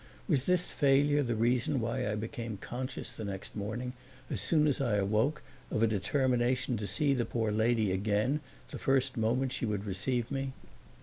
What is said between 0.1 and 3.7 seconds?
Was this failure the reason why I became conscious the next